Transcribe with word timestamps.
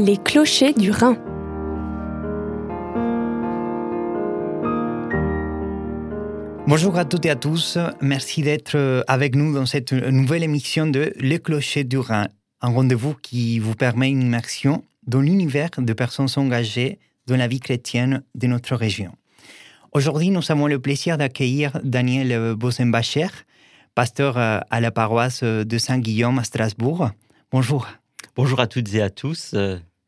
Les 0.00 0.16
clochers 0.16 0.72
du 0.72 0.90
Rhin. 0.90 1.14
Bonjour 6.66 6.96
à 6.96 7.04
toutes 7.04 7.26
et 7.26 7.30
à 7.30 7.36
tous. 7.36 7.76
Merci 8.00 8.40
d'être 8.40 9.04
avec 9.06 9.36
nous 9.36 9.52
dans 9.52 9.66
cette 9.66 9.92
nouvelle 9.92 10.42
émission 10.42 10.86
de 10.86 11.12
Les 11.18 11.38
clochers 11.38 11.84
du 11.84 11.98
Rhin, 11.98 12.28
un 12.62 12.70
rendez-vous 12.70 13.12
qui 13.12 13.58
vous 13.58 13.74
permet 13.74 14.08
une 14.08 14.22
immersion 14.22 14.82
dans 15.06 15.20
l'univers 15.20 15.68
de 15.76 15.92
personnes 15.92 16.28
engagées 16.36 16.98
dans 17.26 17.36
la 17.36 17.46
vie 17.46 17.60
chrétienne 17.60 18.22
de 18.34 18.46
notre 18.46 18.76
région. 18.76 19.12
Aujourd'hui, 19.92 20.30
nous 20.30 20.50
avons 20.50 20.66
le 20.66 20.78
plaisir 20.78 21.18
d'accueillir 21.18 21.78
Daniel 21.84 22.54
Bosenbacher, 22.54 23.28
pasteur 23.94 24.38
à 24.38 24.80
la 24.80 24.90
paroisse 24.90 25.42
de 25.42 25.78
Saint-Guillaume 25.78 26.38
à 26.38 26.44
Strasbourg. 26.44 27.10
Bonjour. 27.52 27.86
Bonjour 28.34 28.60
à 28.60 28.66
toutes 28.66 28.94
et 28.94 29.02
à 29.02 29.10
tous. 29.10 29.54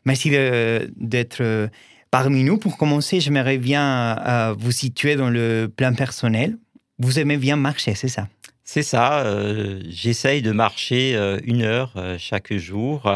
Merci 0.05 0.31
d'être 0.31 1.71
parmi 2.11 2.45
nous. 2.45 2.59
Pour 2.59 2.77
commencer, 2.77 3.21
j'aimerais 3.21 3.59
bien 3.59 4.53
vous 4.59 4.73
situer 4.73 5.17
dans 5.17 5.31
le 5.31 5.69
plan 5.75 5.95
personnel. 5.95 6.59
Vous 6.99 7.19
aimez 7.19 7.37
bien 7.37 7.57
marcher, 7.57 7.95
c'est 7.95 8.09
ça? 8.09 8.29
C'est 8.65 8.83
ça. 8.83 9.25
J'essaye 9.89 10.43
de 10.43 10.53
marcher 10.53 11.17
une 11.45 11.63
heure 11.63 11.95
chaque 12.19 12.53
jour 12.55 13.11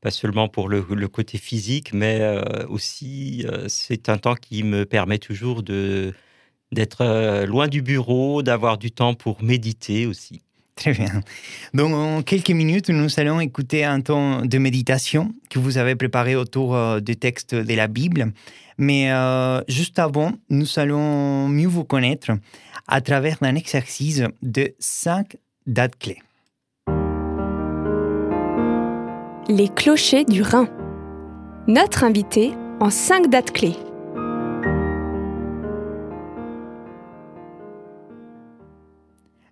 pas 0.00 0.10
seulement 0.10 0.48
pour 0.48 0.68
le, 0.68 1.08
côté 1.08 1.38
physique, 1.38 1.92
mais 1.92 2.20
aussi 2.68 3.44
c'est 3.66 4.08
un 4.08 4.18
temps 4.18 4.36
qui 4.36 4.62
me 4.62 4.84
permet 4.84 5.18
toujours 5.18 5.62
d'être 5.62 7.44
loin 7.44 7.66
du 7.66 7.82
bureau, 7.82 8.42
d'avoir 8.42 8.78
du 8.78 8.92
temps 8.92 9.14
pour 9.14 9.42
méditer 9.42 10.06
aussi. 10.06 10.45
Très 10.76 10.92
bien. 10.92 11.22
Donc, 11.74 11.94
en 11.94 12.22
quelques 12.22 12.50
minutes, 12.50 12.90
nous 12.90 13.08
allons 13.18 13.40
écouter 13.40 13.84
un 13.84 14.00
temps 14.02 14.44
de 14.44 14.58
méditation 14.58 15.32
que 15.48 15.58
vous 15.58 15.78
avez 15.78 15.96
préparé 15.96 16.36
autour 16.36 17.00
du 17.00 17.16
texte 17.16 17.54
de 17.54 17.74
la 17.74 17.86
Bible. 17.88 18.32
Mais 18.76 19.10
juste 19.68 19.98
avant, 19.98 20.32
nous 20.50 20.66
allons 20.78 21.48
mieux 21.48 21.66
vous 21.66 21.84
connaître 21.84 22.32
à 22.86 23.00
travers 23.00 23.38
un 23.40 23.54
exercice 23.54 24.22
de 24.42 24.74
cinq 24.78 25.38
dates 25.66 25.98
clés. 25.98 26.18
Les 29.48 29.68
clochers 29.68 30.24
du 30.24 30.42
Rhin. 30.42 30.68
Notre 31.68 32.04
invité 32.04 32.52
en 32.80 32.90
cinq 32.90 33.30
dates 33.30 33.52
clés. 33.52 33.76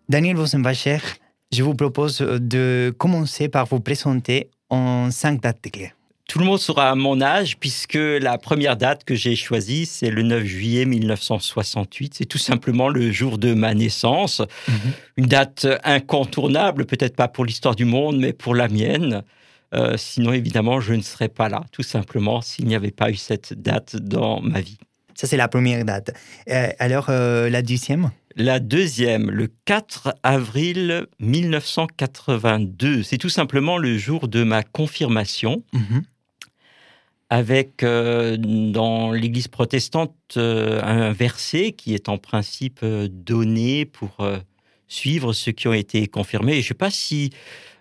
Daniel 0.08 0.36
Vossenbacher, 0.36 0.98
je 1.50 1.62
vous 1.62 1.74
propose 1.74 2.19
de 2.19 2.94
commencer 2.98 3.48
par 3.48 3.66
vous 3.66 3.80
présenter 3.80 4.50
en 4.69 5.10
cinq 5.10 5.41
dates 5.41 5.62
clés. 5.72 5.92
Tout 6.28 6.38
le 6.38 6.44
monde 6.44 6.58
sera 6.58 6.91
à 6.91 6.94
mon 6.94 7.22
âge 7.22 7.58
puisque 7.58 7.94
la 7.94 8.36
première 8.36 8.77
date 8.77 9.05
que 9.05 9.14
j'ai 9.14 9.34
choisie, 9.34 9.86
c'est 9.86 10.10
le 10.10 10.22
9 10.22 10.44
juillet 10.44 10.84
1968. 10.84 12.14
C'est 12.14 12.25
tout 12.27 12.38
simplement 12.38 12.88
le 12.88 13.12
jour 13.12 13.38
de 13.38 13.55
ma 13.55 13.72
naissance. 13.75 14.42
Mhm. 14.69 14.75
Une 15.16 15.27
date 15.27 15.66
incontournable, 15.84 16.86
peut-être 16.86 17.16
pas 17.16 17.28
pour 17.28 17.44
l'histoire 17.44 17.75
du 17.75 17.84
monde, 17.84 18.19
mais 18.19 18.32
pour 18.32 18.55
la 18.55 18.69
mienne. 18.69 19.22
Euh, 19.75 19.97
sinon, 19.97 20.32
évidemment, 20.32 20.80
je 20.80 20.94
ne 20.94 21.02
serais 21.02 21.28
pas 21.28 21.48
là, 21.48 21.62
tout 21.72 21.82
simplement, 21.82 22.41
s'il 22.42 22.66
n'y 22.66 22.75
avait 22.75 22.91
pas 22.91 23.10
eu 23.10 23.16
cette 23.16 23.55
date 23.55 23.97
dans 23.97 24.41
ma 24.41 24.60
vie. 24.60 24.78
Ça, 25.14 25.27
c'est 25.27 25.36
la 25.36 25.48
première 25.48 25.84
date. 25.84 26.12
Euh, 26.50 26.69
alors, 26.78 27.06
euh, 27.08 27.48
la 27.48 27.62
deuxième? 27.62 28.10
La 28.37 28.59
deuxième, 28.59 29.31
le 29.31 29.49
4 29.65 30.15
avril 30.23 31.07
1982. 31.21 33.03
C'est 33.03 33.19
tout 33.19 33.29
simplement 33.29 33.79
le 33.79 33.97
jour 33.97 34.29
de 34.29 34.43
ma 34.43 34.63
confirmation. 34.63 35.63
Mhm. 35.73 36.03
Avec 37.31 37.85
dans 37.85 39.11
l'Église 39.11 39.49
protestante 39.49 40.37
un 40.37 41.12
verset 41.12 41.73
qui 41.73 41.94
est 41.94 42.09
en 42.09 42.19
principe 42.19 42.84
donné 42.84 43.87
pour 43.87 44.19
suivre 44.87 45.33
ceux 45.33 45.53
qui 45.53 45.67
ont 45.67 45.73
été 45.73 46.06
confirmés. 46.06 46.53
Et 46.53 46.62
je 46.62 46.67
ne 46.67 46.69
sais 46.69 46.75
pas 46.75 46.91
si 46.91 47.31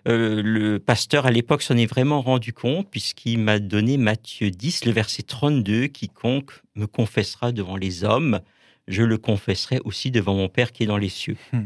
euh, 0.06 0.42
le 0.42 0.78
pasteur 0.78 1.26
à 1.26 1.30
l'époque 1.30 1.62
s'en 1.62 1.76
est 1.76 1.86
vraiment 1.86 2.20
rendu 2.20 2.52
compte 2.52 2.90
puisqu'il 2.90 3.38
m'a 3.38 3.58
donné 3.58 3.96
Matthieu 3.96 4.50
10, 4.50 4.84
le 4.84 4.92
verset 4.92 5.22
32, 5.22 5.86
quiconque 5.86 6.52
me 6.74 6.86
confessera 6.86 7.52
devant 7.52 7.76
les 7.76 8.04
hommes, 8.04 8.40
je 8.88 9.02
le 9.02 9.18
confesserai 9.18 9.80
aussi 9.84 10.10
devant 10.10 10.34
mon 10.34 10.48
Père 10.48 10.72
qui 10.72 10.84
est 10.84 10.86
dans 10.86 10.98
les 10.98 11.08
cieux. 11.08 11.36
Hmm. 11.52 11.64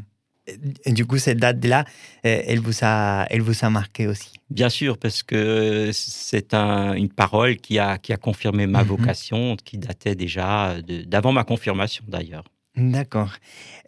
Et 0.85 0.93
du 0.93 1.05
coup, 1.05 1.19
cette 1.19 1.39
date-là, 1.39 1.85
euh, 2.25 2.43
elle 2.47 2.61
vous 2.61 2.79
a, 2.83 3.27
elle 3.31 3.43
vous 3.43 3.65
a 3.65 3.71
marqué 3.71 4.07
aussi? 4.07 4.33
Bien 4.51 4.71
sûr, 4.71 4.97
parce 4.97 5.23
que 5.23 5.91
c'est 5.93 6.55
une 6.55 7.11
parole 7.11 7.57
qui 7.57 7.79
a, 7.79 7.99
qui 7.99 8.13
a 8.13 8.17
confirmé 8.17 8.67
ma 8.67 8.83
mhm. 8.83 8.89
vocation, 8.89 9.57
qui 9.63 9.77
datait 9.77 10.15
déjà 10.15 10.77
d'avant 11.07 11.33
ma 11.33 11.45
confirmation 11.45 12.05
d'ailleurs. 12.09 12.45
D'accord. 12.77 13.33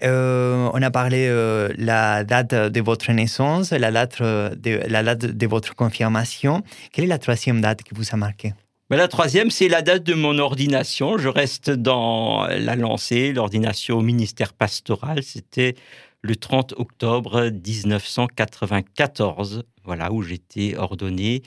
Euh, 0.03 0.69
on 0.75 0.83
a 0.83 0.91
parlé 0.91 1.29
euh, 1.29 1.73
la 1.79 2.25
date 2.25 2.55
de 2.55 2.81
votre 2.81 3.13
naissance, 3.13 3.71
la 3.71 3.93
date 3.93 4.21
de, 4.21 4.81
la 4.89 5.03
date 5.03 5.27
de 5.27 5.47
votre 5.47 5.75
confirmation. 5.77 6.63
Quelle 6.93 7.05
est 7.05 7.09
la 7.09 7.19
troisième 7.19 7.61
date 7.61 7.85
qui 7.85 7.95
vous 7.95 8.07
a 8.13 8.17
marqué? 8.17 8.53
La 8.97 9.07
troisième, 9.07 9.51
c'est 9.51 9.69
la 9.69 9.83
date 9.83 10.03
de 10.03 10.15
mon 10.15 10.39
ordination. 10.39 11.17
Je 11.17 11.29
reste 11.29 11.71
dans 11.71 12.49
la 12.49 12.75
lancée, 12.75 13.33
l'ordination 13.33 13.99
au 13.99 14.03
ministère 14.03 14.53
pastoral. 14.53 15.23
C'était 15.23 15.77
le 16.23 16.35
30 16.35 16.75
octobre 16.77 17.51
1994, 17.51 19.63
voilà, 19.85 20.13
où 20.13 20.23
j'étais 20.23 20.77
ordonné 20.77 21.43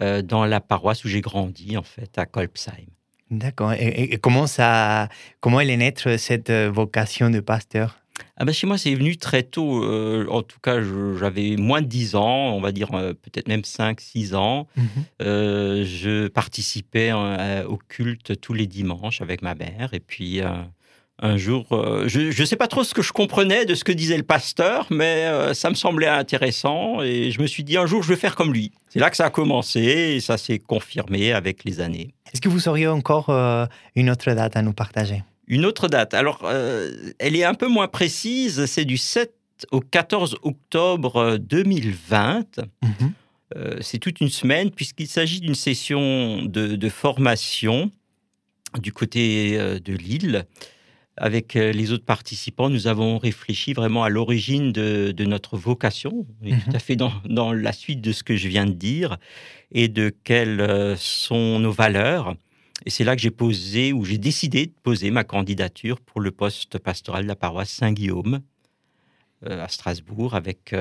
euh, 0.00 0.22
dans 0.22 0.46
la 0.46 0.60
paroisse 0.60 1.04
où 1.04 1.08
j'ai 1.08 1.20
grandi, 1.20 1.76
en 1.76 1.82
fait, 1.82 2.16
à 2.16 2.24
Kolbsheim. 2.24 2.86
D'accord. 3.30 3.74
Et, 3.74 4.18
comment 4.22 4.46
ça, 4.46 5.10
comment 5.40 5.60
est 5.60 5.76
née 5.76 5.92
cette 6.16 6.48
euh, 6.48 6.70
vocation 6.72 7.28
de 7.28 7.40
pasteur? 7.40 7.98
Ah 8.36 8.44
ben 8.44 8.52
chez 8.52 8.66
moi, 8.66 8.78
c'est 8.78 8.94
venu 8.94 9.16
très 9.16 9.42
tôt. 9.42 9.84
Euh, 9.84 10.26
en 10.28 10.42
tout 10.42 10.58
cas, 10.60 10.80
j'avais 11.18 11.56
moins 11.56 11.80
de 11.80 11.86
10 11.86 12.16
ans, 12.16 12.54
on 12.54 12.60
va 12.60 12.72
dire 12.72 12.88
euh, 12.94 13.14
peut-être 13.14 13.48
même 13.48 13.64
5, 13.64 14.00
6 14.00 14.34
ans. 14.34 14.66
Mmh 14.76 14.82
je 15.20 16.28
participais 16.28 17.12
au 17.12 17.78
culte 17.88 18.40
tous 18.40 18.52
les 18.52 18.66
dimanches 18.66 19.20
avec 19.20 19.42
ma 19.42 19.54
mère. 19.54 19.90
Et 19.92 20.00
puis, 20.00 20.42
un 21.18 21.36
jour, 21.38 21.66
euh, 21.72 22.08
je 22.08 22.40
ne 22.40 22.46
sais 22.46 22.56
pas 22.56 22.68
trop 22.68 22.84
ce 22.84 22.92
que 22.92 23.00
je 23.00 23.12
comprenais 23.12 23.64
de 23.64 23.74
ce 23.74 23.84
que 23.84 23.92
disait 23.92 24.18
le 24.18 24.22
pasteur, 24.22 24.86
mais 24.90 25.24
euh, 25.24 25.54
ça 25.54 25.70
me 25.70 25.74
semblait 25.74 26.08
intéressant 26.08 27.00
et 27.00 27.30
je 27.30 27.40
me 27.40 27.46
suis 27.46 27.64
dit 27.64 27.78
un 27.78 27.86
jour 27.86 28.02
je 28.02 28.08
vais 28.08 28.16
faire 28.16 28.34
comme 28.34 28.52
lui. 28.52 28.72
C'est 28.90 28.98
là 28.98 29.08
que 29.08 29.16
ça 29.16 29.26
a 29.26 29.30
commencé 29.30 29.80
et 29.80 30.20
ça 30.20 30.36
s'est 30.36 30.58
confirmé 30.58 31.32
avec 31.32 31.64
les 31.64 31.80
années. 31.80 32.12
Est-ce 32.32 32.40
que 32.42 32.50
vous 32.50 32.68
auriez 32.68 32.86
encore 32.86 33.30
euh, 33.30 33.66
une 33.94 34.10
autre 34.10 34.30
date 34.30 34.56
à 34.56 34.62
nous 34.62 34.74
partager? 34.74 35.22
Une 35.46 35.64
autre 35.64 35.88
date. 35.88 36.14
Alors, 36.14 36.48
elle 37.18 37.36
est 37.36 37.44
un 37.44 37.54
peu 37.54 37.68
moins 37.68 37.88
précise. 37.88 38.66
C'est 38.66 38.84
du 38.84 38.96
7 38.96 39.32
au 39.70 39.80
14 39.80 40.38
octobre 40.42 41.36
2020. 41.38 42.60
Mhm. 42.82 43.12
c'est 43.80 43.98
toute 43.98 44.20
une 44.20 44.28
semaine 44.28 44.70
puisqu'il 44.70 45.06
s'agit 45.06 45.40
d'une 45.40 45.54
session 45.54 46.42
de, 46.42 46.74
de, 46.74 46.88
formation 46.88 47.90
du 48.80 48.92
côté 48.92 49.56
de 49.56 49.92
Lille 49.92 50.46
avec 51.16 51.56
euh, 51.56 51.72
les 51.72 51.92
autres 51.92 52.04
participants, 52.04 52.68
nous 52.68 52.86
avons 52.86 53.18
réfléchi 53.18 53.72
vraiment 53.72 54.04
à 54.04 54.08
l'origine 54.08 54.72
de, 54.72 55.24
notre 55.24 55.56
vocation, 55.56 56.26
et 56.44 56.50
tout 56.50 56.70
à 56.70 56.74
mhm. 56.74 56.80
fait 56.80 56.96
dans, 56.96 57.52
la 57.52 57.72
suite 57.72 58.00
de 58.00 58.12
ce 58.12 58.22
que 58.22 58.36
je 58.36 58.48
viens 58.48 58.66
de 58.66 58.72
dire, 58.72 59.16
et 59.72 59.88
de 59.88 60.14
quelles 60.24 60.60
euh, 60.60 60.96
sont 60.96 61.58
nos 61.58 61.72
valeurs. 61.72 62.36
Et 62.84 62.90
c'est 62.90 63.04
là 63.04 63.16
que 63.16 63.22
j'ai 63.22 63.30
posé, 63.30 63.92
ou 63.92 64.04
j'ai 64.04 64.18
décidé 64.18 64.66
de 64.66 64.72
poser 64.82 65.10
ma 65.10 65.24
candidature 65.24 66.00
pour 66.00 66.20
le 66.20 66.30
poste 66.30 66.78
pastoral 66.78 67.24
de 67.24 67.28
la 67.28 67.36
paroisse 67.36 67.70
Saint-Guillaume 67.70 68.40
euh, 69.46 69.64
à 69.64 69.68
Strasbourg, 69.68 70.34
avec 70.34 70.74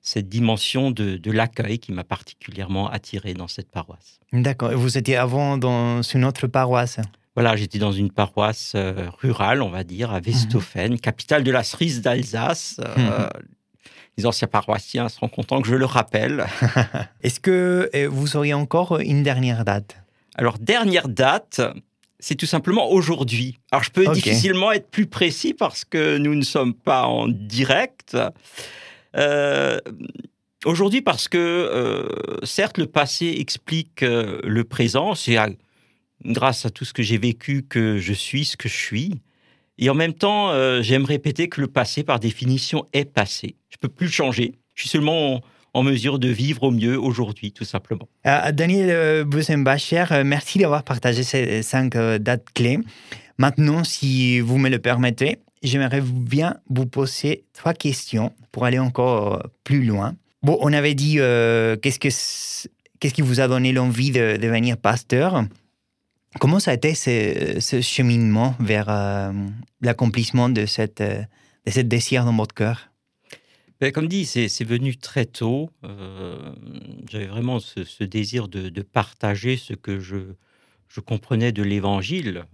cette 0.00 0.28
dimension 0.28 0.90
de, 0.90 1.16
de 1.16 1.30
l'accueil 1.30 1.78
qui 1.78 1.92
m'a 1.92 2.04
particulièrement 2.04 2.88
attiré 2.88 3.34
dans 3.34 3.48
cette 3.48 3.70
paroisse. 3.70 4.20
D'accord. 4.32 4.72
Vous 4.72 4.96
étiez 4.96 5.16
avant 5.16 5.58
dans 5.58 6.02
une 6.02 6.24
autre 6.24 6.46
paroisse? 6.46 7.00
Voilà, 7.38 7.54
j'étais 7.54 7.78
dans 7.78 7.92
une 7.92 8.10
paroisse 8.10 8.72
euh, 8.74 9.10
rurale, 9.18 9.62
on 9.62 9.70
va 9.70 9.84
dire, 9.84 10.12
à 10.12 10.18
Westhofen, 10.18 10.94
mhm. 10.94 10.98
capitale 10.98 11.44
de 11.44 11.52
la 11.52 11.62
cerise 11.62 12.02
d'Alsace. 12.02 12.80
Euh. 12.80 13.28
Les 14.16 14.26
anciens 14.26 14.48
paroissiens 14.48 15.08
seront 15.08 15.28
contents 15.28 15.62
que 15.62 15.68
je 15.68 15.76
le 15.76 15.84
rappelle. 15.84 16.46
Est-ce 17.22 17.38
que 17.38 17.88
euh, 17.94 18.08
vous 18.10 18.36
auriez 18.36 18.54
encore 18.54 18.98
une 18.98 19.22
dernière 19.22 19.64
date? 19.64 20.02
Alors, 20.38 20.58
dernière 20.58 21.08
date, 21.08 21.60
c'est 22.18 22.36
tout 22.36 22.46
simplement 22.46 22.90
aujourd'hui. 22.90 23.58
Alors, 23.70 23.84
je 23.84 23.90
peux 23.90 24.06
difficilement 24.12 24.72
être 24.72 24.88
plus 24.88 25.06
précis 25.06 25.52
parce 25.52 25.84
que 25.84 26.16
nous 26.16 26.34
ne 26.34 26.44
sommes 26.44 26.72
pas 26.72 27.04
en 27.04 27.28
direct. 27.28 28.16
aujourd'hui, 30.64 31.02
parce 31.02 31.28
que, 31.28 32.08
certes, 32.44 32.78
le 32.78 32.86
passé 32.86 33.36
explique 33.38 34.00
le 34.00 34.62
présent, 34.62 35.14
c'est 35.14 35.36
grâce 36.24 36.64
à 36.66 36.70
tout 36.70 36.84
ce 36.84 36.92
que 36.92 37.02
j'ai 37.02 37.18
vécu, 37.18 37.64
que 37.68 37.98
je 37.98 38.12
suis 38.12 38.44
ce 38.44 38.56
que 38.56 38.68
je 38.68 38.76
suis. 38.76 39.20
Et 39.78 39.90
en 39.90 39.94
même 39.94 40.14
temps, 40.14 40.50
euh, 40.50 40.82
j'aime 40.82 41.04
répéter 41.04 41.48
que 41.48 41.60
le 41.60 41.68
passé, 41.68 42.02
par 42.02 42.18
définition, 42.18 42.86
est 42.92 43.04
passé. 43.04 43.54
Je 43.70 43.76
ne 43.76 43.80
peux 43.80 43.88
plus 43.88 44.06
le 44.06 44.12
changer. 44.12 44.54
Je 44.74 44.82
suis 44.82 44.90
seulement 44.90 45.40
en, 45.78 45.82
mesure 45.82 46.18
de 46.18 46.28
vivre 46.28 46.64
au 46.64 46.70
mieux 46.70 46.98
aujourd'hui, 46.98 47.52
tout 47.52 47.64
simplement. 47.64 48.08
Euh, 48.26 48.52
Daniel 48.52 49.24
Busenbacher, 49.24 50.04
merci 50.24 50.58
d'avoir 50.58 50.82
partagé 50.82 51.22
ces 51.22 51.62
cinq 51.62 51.96
dates 51.96 52.46
clés. 52.54 52.78
Maintenant, 53.38 53.84
si 53.84 54.40
vous 54.40 54.58
me 54.58 54.68
le 54.68 54.78
permettez, 54.78 55.38
j'aimerais 55.62 56.00
bien 56.00 56.56
vous 56.68 56.86
poser 56.86 57.44
trois 57.52 57.74
questions 57.74 58.32
pour 58.52 58.64
aller 58.64 58.78
encore 58.78 59.42
plus 59.64 59.84
loin. 59.84 60.14
Bon, 60.42 60.58
on 60.60 60.72
avait 60.72 60.94
dit 60.94 61.14
qu'est-ce 61.16 61.98
que 61.98 62.10
qu'est-ce 63.00 63.14
qui 63.14 63.22
vous 63.22 63.40
a 63.40 63.48
donné 63.48 63.72
l'envie 63.72 64.10
de, 64.10 64.36
devenir 64.36 64.76
pasteur? 64.76 65.44
Comment 66.40 66.60
ça 66.60 66.72
a 66.72 66.74
été 66.74 66.94
ce, 66.94 67.80
cheminement 67.80 68.54
vers 68.60 68.86
euh, 68.88 69.32
l'accomplissement 69.80 70.48
de, 70.48 70.66
cette, 70.66 71.00
euh, 71.00 71.22
de 71.66 71.70
cette 71.70 71.88
désir 71.88 72.24
dans 72.24 72.36
votre 72.36 72.54
cœur? 72.54 72.90
Ben, 73.80 73.92
Comme 73.92 74.08
dit, 74.08 74.24
c'est 74.24 74.64
venu 74.64 74.96
très 74.96 75.26
tôt. 75.26 75.70
Euh, 75.84 76.54
j'avais 77.08 77.26
vraiment 77.26 77.60
ce, 77.60 78.04
désir 78.04 78.48
de, 78.48 78.82
partager 78.82 79.56
ce 79.56 79.74
que 79.74 80.00
je, 80.00 80.34
je 80.88 81.00
comprenais 81.00 81.52
de 81.52 81.62
l'Évangile 81.62 82.44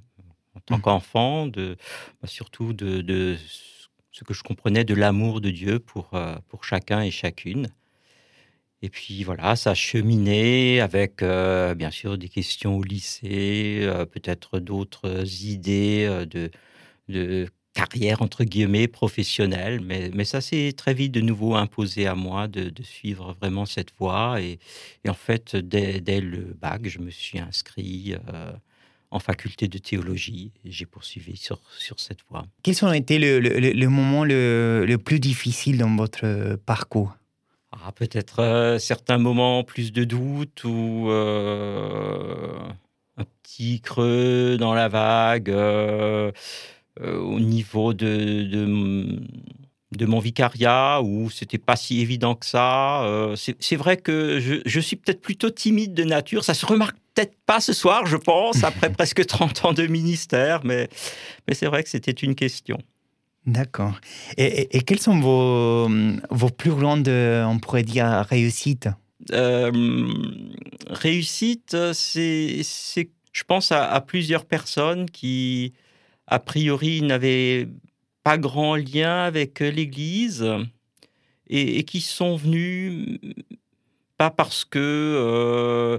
en 0.55 0.61
tant 0.61 0.79
mmh. 0.79 0.82
qu'enfant, 0.82 1.47
de, 1.47 1.76
bah, 2.23 2.29
surtout 2.29 2.73
de, 2.73 3.00
de, 3.00 3.37
ce 4.12 4.25
que 4.25 4.35
je 4.35 4.43
comprenais 4.43 4.85
de 4.85 4.94
l'amour 4.94 5.41
de 5.41 5.50
Dieu 5.50 5.79
pour, 5.79 6.11
pour 6.49 6.65
chacun 6.65 7.03
et 7.03 7.11
chacune. 7.11 7.69
Et 8.85 8.91
puis 8.91 9.25
voilà, 9.25 9.56
ça 9.56 9.70
a 9.70 9.75
cheminé 9.75 10.79
avec 10.82 11.23
euh, 11.23 11.75
bien 11.75 11.91
sûr 11.91 12.19
des 12.19 12.29
questions 12.29 12.77
au 12.77 12.82
lycée, 12.82 13.79
euh, 13.81 14.05
peut-être 14.05 14.59
d'autres 14.59 15.43
idées 15.43 16.05
euh, 16.06 16.27
de, 16.27 16.50
de, 17.09 17.49
carrière 17.75 18.23
entre 18.23 18.44
guillemets 18.44 18.88
professionnelle, 18.88 19.81
mais, 19.81 20.11
mais 20.15 20.25
ça 20.25 20.41
s'est 20.41 20.73
très 20.76 20.94
vite 20.94 21.12
de 21.12 21.21
nouveau 21.21 21.55
imposé 21.55 22.06
à 22.06 22.15
moi 22.15 22.49
de, 22.49 22.73
suivre 22.82 23.37
vraiment 23.41 23.67
cette 23.67 23.91
voie. 23.99 24.41
Et, 24.41 24.59
en 25.09 25.15
fait, 25.15 25.56
dès, 25.56 26.00
dès, 26.00 26.21
le 26.21 26.56
bac, 26.61 26.88
je 26.88 26.99
me 27.00 27.11
suis 27.11 27.38
inscrit 27.38 28.15
en 29.11 29.19
faculté 29.19 29.69
de 29.69 29.79
théologie 29.79 30.53
et 30.65 30.71
j'ai 30.73 30.87
poursuivi 30.87 31.37
sur, 31.37 31.61
sur 31.79 32.00
cette 32.00 32.21
voie. 32.31 32.47
Quels 32.62 32.85
ont 32.85 32.93
été 32.93 33.19
le, 33.19 33.41
le, 33.41 33.59
le 33.59 33.88
moment 33.88 34.25
le, 34.25 34.85
le 34.87 34.99
plus 34.99 35.20
difficile 35.20 35.79
dans 35.79 35.94
votre 35.94 36.56
parcours? 36.67 37.15
Ah, 37.82 37.93
peut-être 37.93 38.41
euh, 38.41 38.79
certains 38.79 39.19
moments 39.19 39.65
plus 39.65 39.93
de 39.93 40.05
doute 40.05 40.65
ou 40.65 41.09
euh, 41.11 42.56
un 43.17 43.25
petit 43.43 43.81
creux 43.81 44.56
dans 44.59 44.75
la 44.75 44.88
vague 44.88 45.50
euh, 45.50 46.31
au 47.02 47.41
niveau 47.41 47.93
de, 47.93 48.43
de, 49.93 50.06
mon 50.06 50.19
vicariat 50.19 51.00
où 51.02 51.31
c'était 51.31 51.58
pas 51.58 51.76
si 51.76 52.00
évident 52.00 52.35
que 52.35 52.46
ça. 52.46 53.05
c'est 53.37 53.76
vrai 53.76 53.96
que 53.96 54.38
je, 54.41 54.56
je 54.64 54.81
suis 54.81 54.96
peut-être 54.96 55.20
plutôt 55.20 55.50
timide 55.50 55.94
de 55.94 56.05
nature. 56.05 56.44
Ça 56.44 56.55
se 56.55 56.67
remarque 56.67 56.96
peut-être 57.14 57.35
pas 57.46 57.61
ce 57.61 57.73
soir, 57.73 58.06
je 58.06 58.17
pense, 58.17 58.64
après 58.64 58.91
presque 58.91 59.25
30 59.25 59.64
ans 59.64 59.73
de 59.73 59.87
ministère, 59.87 60.61
mais, 60.64 60.88
mais 61.49 61.55
c'est 61.55 61.67
vrai 61.67 61.82
que 61.82 61.88
c'était 61.88 62.12
une 62.12 62.35
question. 62.35 62.79
D'accord. 63.46 64.00
Et, 64.38 64.81
quelles 64.82 65.00
sont 65.00 65.20
vos, 65.20 65.88
vos 66.31 66.49
plus 66.49 66.70
grandes, 66.70 67.08
on 67.08 67.58
pourrait 67.58 67.82
dire, 67.82 68.06
réussites? 68.29 68.88
Euh, 69.32 70.08
Réussite, 70.88 71.76
c'est, 71.93 72.62
je 73.32 73.44
pense 73.44 73.73
à, 73.73 74.00
plusieurs 74.00 74.44
personnes 74.44 75.11
qui, 75.11 75.73
a 76.26 76.38
priori, 76.38 77.03
n'avaient 77.03 77.69
pas 78.23 78.38
grand 78.38 78.76
lien 78.76 79.25
avec 79.25 79.61
l'Église 79.61 80.47
et, 81.49 81.85
qui 81.85 82.00
sont 82.00 82.37
venues 82.37 83.21
pas 84.17 84.31
parce 84.31 84.65
que 84.65 84.79
euh, 84.79 85.99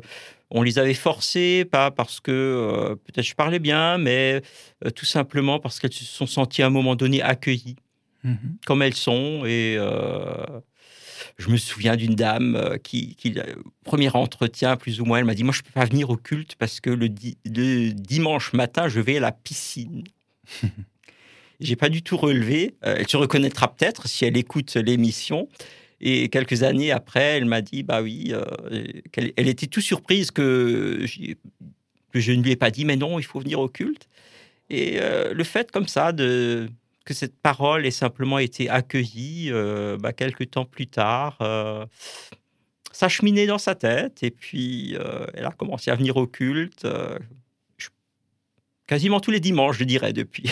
on 0.50 0.62
les 0.62 0.80
avait 0.80 0.94
forcés, 0.94 1.66
pas 1.66 1.92
parce 1.92 2.19
que 2.19 2.31
euh, 2.31 2.95
peut-être 2.95 3.25
je 3.25 3.36
parlais 3.36 3.60
bien, 3.60 3.98
mais 3.98 4.42
euh, 4.86 4.89
tout 4.89 5.06
simplement 5.06 5.60
parce 5.60 5.80
qu'elles 5.80 5.94
se 5.94 6.06
sont 6.06 6.28
senties 6.28 6.63
à 6.63 6.68
un 6.68 6.71
moment 6.71 6.95
donné 6.95 7.21
accueillies, 7.21 7.75
mmh 8.24 8.36
comme 8.66 8.81
elles 8.81 8.95
sont. 8.95 9.45
Et 9.45 9.75
euh, 9.78 10.45
je 11.38 11.50
me 11.50 11.58
souviens 11.58 11.96
d'une 11.96 12.16
dame 12.16 12.78
qui, 12.84 13.16
qui, 13.16 13.36
premier 13.84 14.10
entretien, 14.16 14.78
plus 14.78 15.02
ou 15.02 15.06
moins, 15.06 15.20
elle 15.20 15.26
m'a 15.26 15.36
dit 15.36 15.44
Moi, 15.44 15.54
je 15.54 15.60
ne 15.60 15.66
peux 15.66 15.72
pas 15.72 15.86
venir 15.86 16.10
au 16.10 16.18
culte 16.18 16.56
parce 16.56 16.80
que 16.80 16.90
le, 16.90 17.10
dimanche 17.10 18.54
matin, 18.54 18.88
je 18.88 19.00
vais 19.00 19.18
à 19.18 19.20
la 19.20 19.32
piscine. 19.32 20.04
J'ai 21.62 21.76
pas 21.78 21.90
du 21.90 22.04
tout 22.04 22.18
relevé. 22.18 22.76
elle 22.82 23.08
se 23.08 23.16
reconnaîtra 23.16 23.74
peut-être 23.74 24.08
si 24.08 24.26
elle 24.26 24.36
écoute 24.36 24.76
l'émission. 24.76 25.48
Et 26.02 26.30
quelques 26.30 26.64
années 26.64 26.92
après, 26.92 27.38
elle 27.38 27.46
m'a 27.46 27.62
dit, 27.62 27.84
bah 27.84 28.02
oui, 28.02 28.34
euh, 28.34 28.44
elle 29.14 29.48
était 29.48 29.68
tout 29.68 29.81
surprise 29.81 30.31
que, 30.31 31.06
que 32.12 32.20
je 32.20 32.31
ne 32.31 32.44
lui 32.44 32.52
ai 32.52 32.56
pas 32.56 32.72
dit, 32.72 32.86
mais 32.86 32.98
non, 32.98 33.18
il 33.18 33.24
faut 33.24 33.40
venir 33.40 33.60
au 33.60 33.70
culte. 33.70 34.08
Et 34.70 34.98
euh, 35.00 35.34
le 35.34 35.44
fait 35.44 35.72
comme 35.72 35.88
ça 35.88 36.12
de 36.12 36.70
que 37.06 37.13
cette 37.13 37.38
parole 37.38 37.86
ait 37.86 37.92
simplement 37.92 38.40
été 38.40 38.69
accueillie 38.69 39.50
euh, 39.52 39.98
bah, 39.98 40.12
quelques 40.12 40.52
temps 40.52 40.66
plus 40.66 40.88
tard, 40.88 41.38
ça 42.92 43.10
cheminait 43.10 43.48
dans 43.48 43.57
sa 43.57 43.75
tête. 43.75 44.24
Et 44.24 44.31
puis, 44.31 44.98
elle 45.34 45.46
a 45.46 45.52
commencé 45.52 45.92
à 45.92 45.96
venir 45.96 46.18
au 46.18 46.28
culte 46.28 46.88
quasiment 48.88 49.19
tous 49.19 49.31
les 49.31 49.40
dimanches, 49.40 49.80
je 49.80 49.84
dirais, 49.84 50.13
depuis. 50.13 50.52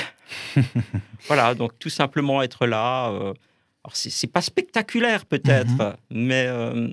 voilà, 1.28 1.54
donc 1.54 1.78
tout 1.78 1.90
simplement 1.90 2.42
être 2.42 2.66
là 2.66 3.34
alors, 3.84 3.98
c'est 3.98 4.28
pas 4.28 4.42
spectaculaire 4.42 5.26
peut-être, 5.26 5.74
mhm. 5.74 5.96
mais 6.12 6.46
euh, 6.48 6.88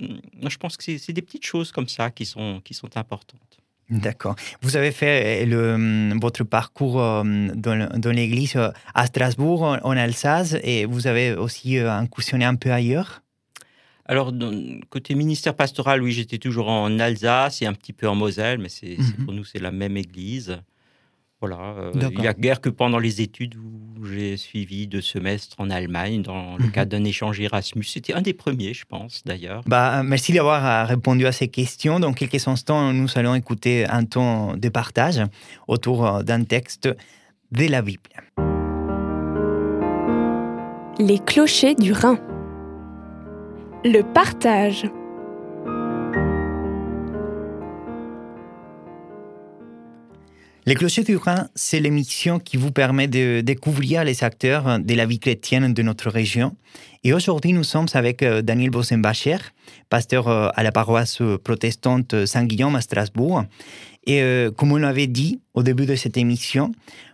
je 0.45 0.57
pense 0.57 0.75
que 0.75 0.97
c'est 0.97 1.13
des 1.13 1.21
petites 1.21 1.45
choses 1.45 1.71
comme 1.71 1.87
ça 1.87 2.11
qui 2.11 2.25
sont, 2.25 2.59
qui 2.65 2.73
sont 2.73 2.97
importantes. 2.97 3.60
D'accord. 3.91 4.35
Vous 4.61 4.77
avez 4.77 4.91
fait 4.91 5.43
euh, 5.43 5.45
le, 5.45 6.19
votre 6.19 6.43
parcours 6.45 7.01
euh, 7.01 7.23
dans, 7.53 8.11
l'église 8.11 8.57
à 8.95 9.05
Strasbourg, 9.05 9.77
en 9.83 9.97
Alsace, 9.97 10.55
et 10.63 10.85
vous 10.85 11.07
avez 11.07 11.33
aussi 11.33 11.77
incursionné 11.77 12.45
un 12.45 12.55
peu 12.55 12.71
ailleurs? 12.71 13.21
Alors, 14.05 14.33
côté 14.89 15.13
ministère 15.13 15.55
pastoral, 15.55 16.01
oui, 16.01 16.11
j'étais 16.11 16.37
toujours 16.37 16.69
en 16.69 16.99
Alsace 16.99 17.61
et 17.61 17.65
un 17.65 17.73
petit 17.73 17.93
peu 17.93 18.07
en 18.07 18.15
Moselle, 18.15 18.59
mais 18.59 18.69
c'est 18.69 18.97
mhm. 18.97 19.25
pour 19.25 19.33
nous, 19.33 19.43
c'est 19.43 19.59
la 19.59 19.71
même 19.71 19.97
église. 19.97 20.57
Voilà, 21.41 21.57
euh, 21.77 21.91
il 21.95 22.19
n'y 22.19 22.27
a 22.27 22.33
guère 22.33 22.61
que 22.61 22.69
pendant 22.69 22.99
les 22.99 23.19
études 23.21 23.55
où 23.55 24.05
j'ai 24.05 24.37
suivi 24.37 24.85
deux 24.85 25.01
semestres 25.01 25.55
en 25.59 25.71
Allemagne 25.71 26.21
dans 26.21 26.55
le 26.57 26.65
mhm. 26.65 26.71
cadre 26.71 26.91
d'un 26.91 27.03
échange 27.03 27.39
Erasmus. 27.39 27.83
C'était 27.83 28.13
un 28.13 28.21
des 28.21 28.33
premiers, 28.33 28.75
je 28.75 28.85
pense, 28.85 29.23
d'ailleurs. 29.25 29.63
Bah, 29.65 30.03
merci 30.03 30.33
d'avoir 30.33 30.63
euh, 30.63 30.85
répondu 30.85 31.25
à 31.25 31.31
ces 31.31 31.47
questions. 31.47 31.99
Dans 31.99 32.13
quelques 32.13 32.47
instants, 32.47 32.93
nous 32.93 33.07
allons 33.15 33.33
écouter 33.33 33.87
un 33.87 34.05
ton 34.05 34.55
de 34.55 34.69
partage 34.69 35.21
autour 35.67 36.05
euh, 36.05 36.21
d'un 36.21 36.43
texte 36.43 36.87
de 37.51 37.65
la 37.65 37.81
Bible. 37.81 38.09
Les 40.99 41.17
clochers 41.17 41.73
du 41.73 41.91
Rhin. 41.91 42.19
Le 43.83 44.03
partage. 44.03 44.85
Les 50.67 50.75
Clochers 50.75 51.03
du 51.03 51.15
Rhin, 51.15 51.47
c'est 51.55 51.79
l'émission 51.79 52.37
qui 52.37 52.55
vous 52.55 52.71
permet 52.71 53.07
de 53.07 53.41
découvrir 53.41 54.03
les 54.03 54.23
acteurs 54.23 54.79
de 54.79 54.93
la 54.93 55.07
vie 55.07 55.17
chrétienne 55.17 55.73
de 55.73 55.81
notre 55.81 56.11
région. 56.11 56.55
Et 57.03 57.13
aujourd'hui, 57.13 57.51
nous 57.51 57.63
sommes 57.63 57.87
avec 57.95 58.21
euh, 58.21 58.43
Daniel 58.43 58.69
Bosenbacher, 58.69 59.37
pasteur 59.89 60.27
euh, 60.27 60.49
à 60.53 60.61
la 60.61 60.71
paroisse 60.71 61.19
protestante 61.43 62.27
Saint-Guillaume 62.27 62.75
à 62.75 62.81
Strasbourg. 62.81 63.43
Et 64.05 64.21
euh, 64.21 64.51
comme 64.51 64.71
on 64.71 64.77
l'avait 64.77 65.07
dit 65.07 65.41
au 65.55 65.63
début 65.63 65.87
de 65.87 65.95
cette 65.95 66.15
émission, 66.15 66.71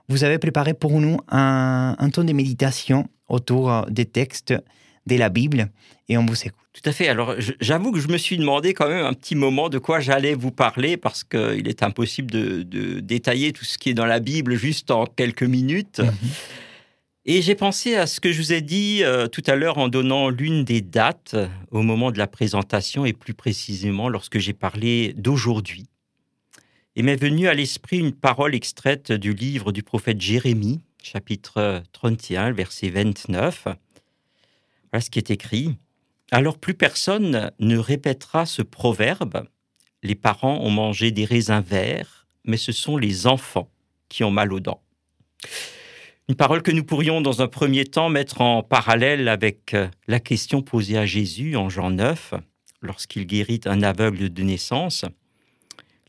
vous 0.10 0.26
avez 0.26 0.40
préparé 0.40 0.74
pour 0.74 1.00
nous 1.00 1.18
un, 1.30 1.96
un 1.98 2.10
temps 2.10 2.26
de 2.26 2.34
méditation 2.34 3.08
autour 3.30 3.86
des 3.90 4.06
textes 4.06 4.54
de 5.06 5.16
la 5.16 5.30
Bible 5.30 5.70
et 6.10 6.18
on 6.18 6.26
vous 6.26 6.42
écoute. 6.46 6.67
Tout 6.78 6.88
à 6.92 6.94
fait. 6.94 7.08
Alors, 7.08 7.34
j'avoue 7.60 7.92
que 7.92 8.00
je 8.00 8.08
me 8.08 8.18
suis 8.18 8.38
demandé 8.38 8.76
quand 8.76 8.88
même 8.88 9.04
un 9.04 9.14
petit 9.14 9.34
moment 9.34 9.68
de 9.68 9.80
quoi 9.80 10.00
j'allais 10.00 10.36
vous 10.36 10.52
parler 10.52 10.96
parce 10.96 11.24
qu'il 11.24 11.68
est 11.68 11.82
impossible 11.82 12.30
de, 12.30 13.00
détailler 13.00 13.52
tout 13.52 13.66
ce 13.66 13.80
qui 13.80 13.90
est 13.90 13.94
dans 13.96 14.06
la 14.06 14.20
Bible 14.20 14.54
juste 14.54 14.92
en 14.92 15.06
quelques 15.08 15.42
minutes. 15.42 16.00
Mhm. 16.00 16.14
Et 17.26 17.42
j'ai 17.42 17.56
pensé 17.56 17.96
à 17.96 18.06
ce 18.06 18.20
que 18.20 18.32
je 18.32 18.38
vous 18.38 18.54
ai 18.54 18.62
dit 18.62 19.00
euh, 19.02 19.26
tout 19.26 19.42
à 19.48 19.56
l'heure 19.56 19.80
en 19.80 19.88
donnant 19.88 20.30
l'une 20.30 20.64
des 20.64 20.82
dates 20.82 21.36
au 21.72 21.82
moment 21.82 22.12
de 22.12 22.20
la 22.20 22.28
présentation 22.28 23.06
et 23.06 23.14
plus 23.14 23.34
précisément 23.34 24.08
lorsque 24.08 24.38
j'ai 24.38 24.54
parlé 24.54 25.14
d'aujourd'hui. 25.18 25.88
Et 26.96 27.02
m'est 27.02 27.16
venue 27.16 27.48
à 27.48 27.56
l'esprit 27.56 27.98
une 27.98 28.14
parole 28.14 28.54
extraite 28.54 29.12
du 29.12 29.34
livre 29.34 29.72
du 29.72 29.82
prophète 29.82 30.22
Jérémie, 30.22 30.82
chapitre 31.02 31.82
31, 31.92 32.52
verset 32.52 32.90
29. 32.90 33.64
Voilà 34.92 35.02
ce 35.02 35.10
qui 35.10 35.18
est 35.18 35.32
écrit. 35.32 35.76
Alors 36.32 36.58
plus 36.58 36.74
personne 36.74 37.52
ne 37.60 37.78
répétera 37.78 38.46
ce 38.46 38.62
proverbe. 38.62 39.48
Les 40.04 40.16
parents 40.16 40.60
ont 40.62 40.70
mangé 40.70 41.12
des 41.12 41.26
raisins 41.26 41.62
verts, 41.62 42.28
mais 42.44 42.58
ce 42.58 42.72
sont 42.72 42.98
les 42.98 43.28
enfants 43.28 43.70
qui 44.10 44.24
ont 44.24 44.32
mal 44.32 44.52
aux 44.52 44.60
dents. 44.60 44.82
Une 46.30 46.36
parole 46.36 46.62
que 46.62 46.72
nous 46.72 46.84
pourrions 46.84 47.22
dans 47.22 47.42
un 47.42 47.48
premier 47.48 47.86
temps 47.86 48.10
mettre 48.10 48.42
en 48.42 48.62
parallèle 48.62 49.30
avec 49.30 49.74
euh, 49.74 49.88
la 50.08 50.20
question 50.20 50.62
posée 50.62 50.98
à 50.98 51.06
Jésus 51.06 51.56
en 51.56 51.70
Jean 51.70 51.92
9. 51.92 52.34
lorsqu'il 52.82 53.26
guérit 53.26 53.62
un 53.66 53.82
aveugle 53.82 54.30
de 54.30 54.44
naissance, 54.44 55.06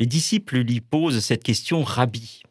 les 0.00 0.06
disciples 0.06 0.58
lui 0.58 0.80
posent 0.80 1.20
cette 1.20 1.44
question 1.44 1.84
Rabbi, 1.84 2.42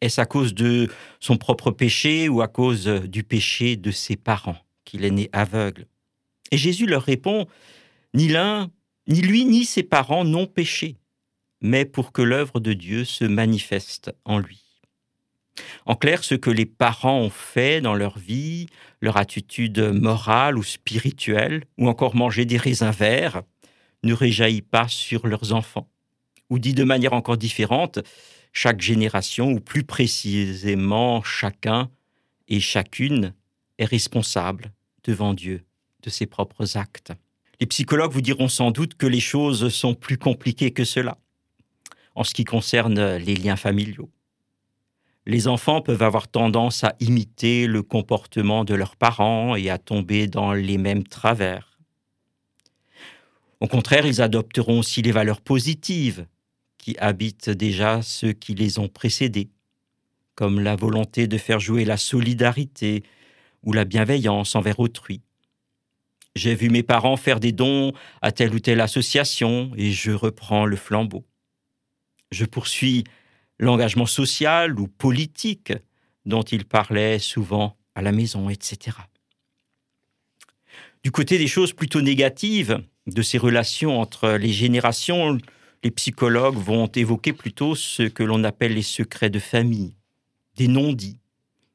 est-ce 0.00 0.20
à 0.20 0.26
cause 0.26 0.54
de 0.54 0.88
son 1.20 1.36
propre 1.36 1.70
péché 1.70 2.28
ou 2.28 2.40
à 2.40 2.48
cause 2.48 2.86
du 2.86 3.22
péché 3.22 3.76
de 3.76 3.90
ses 3.90 4.16
parents 4.16 4.58
qu'il 4.84 5.04
est 5.04 5.10
né 5.10 5.28
aveugle? 5.32 5.86
Et 6.50 6.56
Jésus 6.56 6.86
leur 6.86 7.02
répond 7.02 7.46
Ni 8.14 8.28
l'un, 8.28 8.70
ni 9.06 9.20
lui, 9.20 9.44
ni 9.44 9.64
ses 9.64 9.82
parents 9.82 10.24
n'ont 10.24 10.46
péché, 10.46 10.96
mais 11.60 11.84
pour 11.84 12.12
que 12.12 12.22
l'œuvre 12.22 12.60
de 12.60 12.72
Dieu 12.72 13.04
se 13.04 13.24
manifeste 13.24 14.14
en 14.24 14.38
lui. 14.38 14.62
En 15.86 15.94
clair, 15.94 16.24
ce 16.24 16.34
que 16.34 16.50
les 16.50 16.66
parents 16.66 17.20
ont 17.20 17.30
fait 17.30 17.80
dans 17.80 17.94
leur 17.94 18.18
vie, 18.18 18.66
leur 19.00 19.16
attitude 19.16 19.78
morale 19.78 20.58
ou 20.58 20.62
spirituelle, 20.62 21.64
ou 21.78 21.88
encore 21.88 22.16
manger 22.16 22.44
des 22.44 22.56
raisins 22.56 22.90
verts, 22.90 23.42
ne 24.02 24.14
réjaillit 24.14 24.62
pas 24.62 24.88
sur 24.88 25.26
leurs 25.26 25.52
enfants. 25.52 25.88
Ou 26.50 26.58
dit 26.58 26.74
de 26.74 26.84
manière 26.84 27.12
encore 27.12 27.36
différente, 27.36 28.00
chaque 28.52 28.80
génération, 28.80 29.50
ou 29.50 29.60
plus 29.60 29.84
précisément 29.84 31.22
chacun 31.22 31.90
et 32.48 32.60
chacune, 32.60 33.34
est 33.78 33.84
responsable 33.84 34.72
devant 35.04 35.34
Dieu 35.34 35.64
de 36.04 36.10
ses 36.10 36.26
propres 36.26 36.76
actes. 36.76 37.12
Les 37.60 37.66
psychologues 37.66 38.12
vous 38.12 38.20
diront 38.20 38.48
sans 38.48 38.70
doute 38.70 38.94
que 38.94 39.06
les 39.06 39.20
choses 39.20 39.68
sont 39.68 39.94
plus 39.94 40.18
compliquées 40.18 40.72
que 40.72 40.84
cela 40.84 41.18
en 42.14 42.22
ce 42.22 42.32
qui 42.32 42.44
concerne 42.44 43.16
les 43.16 43.34
liens 43.34 43.56
familiaux 43.56 44.10
les 45.26 45.48
enfants 45.48 45.80
peuvent 45.80 46.02
avoir 46.02 46.28
tendance 46.28 46.84
à 46.84 46.94
imiter 47.00 47.66
le 47.66 47.82
comportement 47.82 48.64
de 48.64 48.74
leurs 48.74 48.96
parents 48.96 49.56
et 49.56 49.70
à 49.70 49.78
tomber 49.78 50.26
dans 50.26 50.52
les 50.52 50.78
mêmes 50.78 51.04
travers. 51.04 51.78
Au 53.60 53.66
contraire, 53.66 54.04
ils 54.04 54.20
adopteront 54.20 54.80
aussi 54.80 55.00
les 55.00 55.12
valeurs 55.12 55.40
positives 55.40 56.26
qui 56.76 56.96
habitent 56.98 57.48
déjà 57.48 58.02
ceux 58.02 58.32
qui 58.32 58.54
les 58.54 58.78
ont 58.78 58.88
précédés, 58.88 59.48
comme 60.34 60.60
la 60.60 60.76
volonté 60.76 61.26
de 61.26 61.38
faire 61.38 61.60
jouer 61.60 61.86
la 61.86 61.96
solidarité 61.96 63.02
ou 63.62 63.72
la 63.72 63.86
bienveillance 63.86 64.54
envers 64.54 64.80
autrui. 64.80 65.22
J'ai 66.34 66.54
vu 66.54 66.68
mes 66.68 66.82
parents 66.82 67.16
faire 67.16 67.38
des 67.38 67.52
dons 67.52 67.92
à 68.20 68.32
telle 68.32 68.54
ou 68.54 68.58
telle 68.58 68.80
association 68.80 69.70
et 69.76 69.92
je 69.92 70.10
reprends 70.10 70.66
le 70.66 70.76
flambeau. 70.76 71.24
Je 72.32 72.44
poursuis 72.44 73.04
l'engagement 73.58 74.06
social 74.06 74.78
ou 74.80 74.88
politique 74.88 75.72
dont 76.26 76.42
il 76.42 76.64
parlait 76.64 77.18
souvent 77.20 77.76
à 77.94 78.02
la 78.02 78.10
maison, 78.10 78.50
etc. 78.50 78.96
Du 81.04 81.12
côté 81.12 81.38
des 81.38 81.46
choses 81.46 81.72
plutôt 81.72 82.00
négatives 82.00 82.82
de 83.06 83.22
ces 83.22 83.38
relations 83.38 84.00
entre 84.00 84.30
les 84.30 84.52
générations, 84.52 85.38
les 85.84 85.90
psychologues 85.90 86.56
vont 86.56 86.86
évoquer 86.86 87.32
plutôt 87.32 87.74
ce 87.74 88.02
que 88.02 88.22
l'on 88.22 88.42
appelle 88.42 88.74
les 88.74 88.82
secrets 88.82 89.30
de 89.30 89.38
famille, 89.38 89.94
des 90.56 90.66
non-dits, 90.66 91.18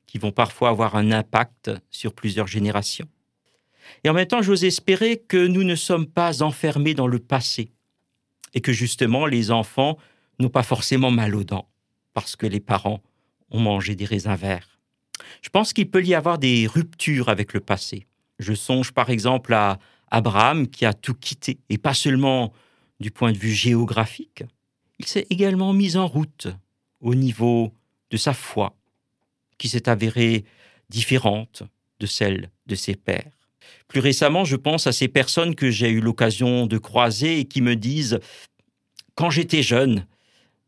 qui 0.07 0.17
vont 0.17 0.31
parfois 0.31 0.69
avoir 0.69 0.95
un 0.95 1.11
impact 1.11 1.71
sur 1.91 2.13
plusieurs 2.13 2.47
générations. 2.47 3.07
Et 4.03 4.09
en 4.09 4.13
même 4.13 4.27
temps, 4.27 4.41
j'ose 4.41 4.63
espérer 4.63 5.17
que 5.17 5.47
nous 5.47 5.63
ne 5.63 5.75
sommes 5.75 6.07
pas 6.07 6.41
enfermés 6.41 6.93
dans 6.93 7.07
le 7.07 7.19
passé, 7.19 7.71
et 8.53 8.61
que 8.61 8.73
justement 8.73 9.25
les 9.25 9.51
enfants 9.51 9.97
n'ont 10.39 10.49
pas 10.49 10.63
forcément 10.63 11.11
mal 11.11 11.35
aux 11.35 11.43
dents 11.43 11.69
parce 12.13 12.35
que 12.35 12.47
les 12.47 12.59
parents 12.59 13.01
ont 13.51 13.59
mangé 13.59 13.95
des 13.95 14.05
raisins 14.05 14.35
verts. 14.35 14.79
Je 15.41 15.49
pense 15.49 15.73
qu'il 15.73 15.89
peut 15.89 16.03
y 16.03 16.13
avoir 16.13 16.37
des 16.37 16.67
ruptures 16.67 17.29
avec 17.29 17.53
le 17.53 17.59
passé. 17.59 18.07
Je 18.39 18.53
songe 18.53 18.91
par 18.91 19.09
exemple 19.09 19.53
à 19.53 19.79
Abraham 20.11 20.67
qui 20.67 20.85
a 20.85 20.93
tout 20.93 21.13
quitté, 21.13 21.59
et 21.69 21.77
pas 21.77 21.93
seulement 21.93 22.51
du 22.99 23.11
point 23.11 23.31
de 23.31 23.37
vue 23.37 23.53
géographique, 23.53 24.43
il 24.97 25.05
s'est 25.05 25.27
également 25.29 25.71
mis 25.71 25.95
en 25.95 26.07
route 26.07 26.47
au 26.99 27.15
niveau 27.15 27.73
de 28.11 28.17
sa 28.17 28.33
foi, 28.33 28.75
qui 29.57 29.69
s'est 29.69 29.87
avérée 29.87 30.43
différente 30.89 31.63
de 31.99 32.05
celle 32.05 32.49
de 32.65 32.75
ses 32.75 32.95
pères. 32.95 33.38
Plus 33.87 33.99
récemment, 33.99 34.45
je 34.45 34.55
pense 34.55 34.87
à 34.87 34.91
ces 34.91 35.07
personnes 35.07 35.55
que 35.55 35.71
j'ai 35.71 35.89
eu 35.89 36.01
l'occasion 36.01 36.65
de 36.65 36.77
croiser 36.77 37.39
et 37.39 37.45
qui 37.45 37.61
me 37.61 37.75
disent 37.75 38.19
Quand 39.15 39.29
j'étais 39.29 39.63
jeune, 39.63 40.05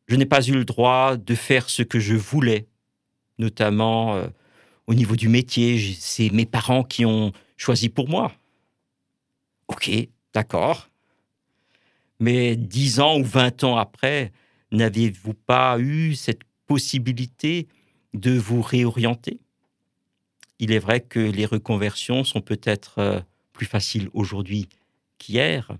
je 0.07 0.15
n'ai 0.15 0.25
pas 0.25 0.41
eu 0.41 0.53
le 0.53 0.65
droit 0.65 1.17
de 1.17 1.35
faire 1.35 1.69
ce 1.69 1.83
que 1.83 1.99
je 1.99 2.15
voulais, 2.15 2.67
notamment 3.37 4.15
euh, 4.15 4.27
au 4.87 4.93
niveau 4.93 5.15
du 5.15 5.29
métier. 5.29 5.95
C'est 5.99 6.29
mes 6.31 6.45
parents 6.45 6.83
qui 6.83 7.05
ont 7.05 7.31
choisi 7.57 7.89
pour 7.89 8.09
moi. 8.09 8.31
Ok, 9.67 9.89
d'accord. 10.33 10.89
Mais 12.19 12.55
dix 12.55 12.99
ans 12.99 13.19
ou 13.19 13.23
vingt 13.23 13.63
ans 13.63 13.77
après, 13.77 14.31
n'avez-vous 14.71 15.33
pas 15.33 15.79
eu 15.79 16.15
cette 16.15 16.43
possibilité 16.67 17.67
de 18.13 18.31
vous 18.31 18.61
réorienter? 18.61 19.40
Il 20.61 20.71
est 20.71 20.79
vrai 20.79 21.01
que 21.01 21.19
les 21.19 21.47
reconversions 21.47 22.23
sont 22.23 22.39
peut-être 22.39 22.99
euh, 22.99 23.19
plus 23.51 23.65
faciles 23.65 24.09
aujourd'hui 24.13 24.69
qu'hier, 25.17 25.71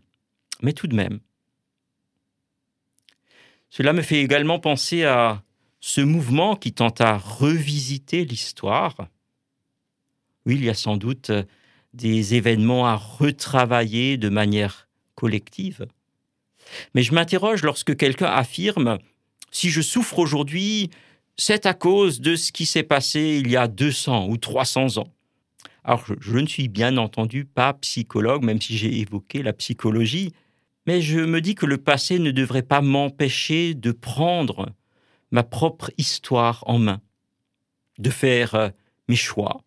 mais 0.63 0.73
tout 0.73 0.88
de 0.88 0.95
même, 0.95 1.19
cela 3.69 3.93
me 3.93 4.01
fait 4.01 4.19
également 4.21 4.59
penser 4.59 5.05
à 5.05 5.43
ce 5.79 6.01
mouvement 6.01 6.55
qui 6.55 6.73
tente 6.73 7.00
à 7.00 7.17
revisiter 7.17 8.25
l'histoire. 8.25 9.07
Oui, 10.47 10.55
il 10.55 10.65
y 10.65 10.69
a 10.69 10.73
sans 10.73 10.97
doute 10.97 11.31
des 11.93 12.33
événements 12.33 12.88
à 12.88 12.95
retravailler 12.95 14.17
de 14.17 14.29
manière 14.29 14.89
collective. 15.13 15.85
Mais 16.95 17.03
je 17.03 17.13
m'interroge 17.13 17.63
lorsque 17.63 17.95
quelqu'un 17.95 18.31
affirme 18.31 18.97
si 19.51 19.69
je 19.69 19.81
souffre 19.81 20.17
aujourd'hui, 20.17 20.89
c'est 21.38 21.65
à 21.65 21.73
cause 21.73 22.21
de 22.21 22.35
ce 22.35 22.51
qui 22.51 22.65
s'est 22.65 22.83
passé 22.83 23.41
il 23.43 23.50
y 23.50 23.57
a 23.57 23.67
200 23.67 24.27
ou 24.27 24.38
300 24.38 24.97
ans. 24.97 25.07
Alors, 25.83 26.05
je, 26.05 26.38
ne 26.38 26.45
suis 26.45 26.67
bien 26.67 26.97
entendu 26.97 27.45
pas 27.45 27.73
psychologue, 27.73 28.43
même 28.43 28.61
si 28.61 28.77
j'ai 28.77 29.00
évoqué 29.00 29.41
la 29.41 29.53
psychologie, 29.53 30.31
mais 30.85 31.01
je 31.01 31.19
me 31.19 31.41
dis 31.41 31.55
que 31.55 31.65
le 31.65 31.77
passé 31.77 32.19
ne 32.19 32.31
devrait 32.31 32.61
pas 32.61 32.81
m'empêcher 32.81 33.73
de 33.73 33.91
prendre 33.91 34.67
ma 35.31 35.43
propre 35.43 35.91
histoire 35.97 36.63
en 36.67 36.77
main, 36.77 37.01
de 37.97 38.09
faire 38.09 38.55
euh, 38.55 38.69
mes 39.07 39.15
choix 39.15 39.63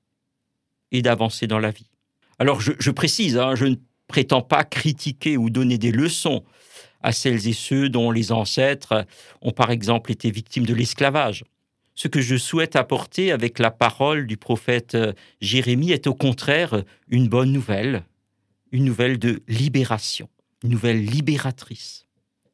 et 0.92 1.02
d'avancer 1.02 1.46
dans 1.46 1.58
la 1.58 1.70
vie. 1.70 1.90
Alors 2.38 2.60
je, 2.60 2.90
précise, 2.90 3.38
hein, 3.38 3.54
je 3.54 3.66
ne 3.66 3.76
prétends 4.08 4.42
pas 4.42 4.64
critiquer 4.64 5.36
ou 5.36 5.50
donner 5.50 5.78
des 5.78 5.92
leçons 5.92 6.44
à 7.02 7.12
celles 7.12 7.48
et 7.48 7.52
ceux 7.52 7.88
dont 7.88 8.10
les 8.10 8.32
ancêtres 8.32 9.06
ont 9.40 9.52
par 9.52 9.70
exemple 9.70 10.10
été 10.10 10.30
victimes 10.30 10.66
de 10.66 10.74
l'esclavage. 10.74 11.44
Ce 11.94 12.08
que 12.08 12.20
je 12.20 12.36
souhaite 12.36 12.76
apporter 12.76 13.30
avec 13.32 13.58
la 13.58 13.70
parole 13.70 14.26
du 14.26 14.36
prophète 14.36 14.94
euh, 14.94 15.12
Jérémie 15.40 15.92
est 15.92 16.06
au 16.06 16.14
contraire 16.14 16.82
une 17.08 17.28
bonne 17.28 17.52
nouvelle, 17.52 18.04
une 18.72 18.84
nouvelle 18.84 19.18
de 19.18 19.42
libération 19.48 20.28
nouvelle 20.64 21.04
libératrice. 21.04 22.06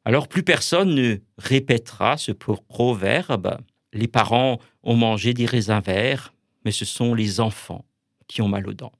Alors 0.05 0.27
plus 0.27 0.43
personne 0.43 0.93
ne 0.93 1.17
répétera 1.37 2.17
ce 2.17 2.31
proverbe 2.31 3.57
les 3.93 4.07
parents 4.07 4.59
ont 4.83 4.95
mangé 4.95 5.33
des 5.33 5.45
raisins 5.45 5.81
verts, 5.83 6.33
mais 6.63 6.71
ce 6.71 6.85
sont 6.85 7.13
les 7.13 7.39
enfants 7.39 7.85
qui 8.27 8.41
ont 8.41 8.47
mal 8.47 8.67
aux 8.67 8.73
dents. 8.73 8.93